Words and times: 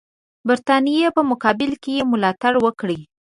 برټانیې 0.47 1.07
په 1.17 1.21
مقابل 1.29 1.71
کې 1.83 1.91
یې 1.97 2.03
ملاتړ 2.11 2.53
وکړي. 2.65 2.99